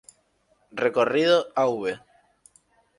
Recorrido: 0.83 1.37
Av. 1.55 1.77